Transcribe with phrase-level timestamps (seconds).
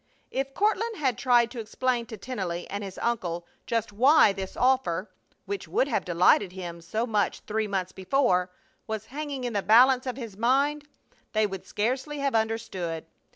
[0.31, 5.11] If Courtland had tried to explain to Tennelly and his uncle just why this offer,
[5.45, 8.49] which would have delighted him so much three months before,
[8.87, 10.85] was hanging in the balance of his mind,
[11.33, 13.05] they would scarcely have understood.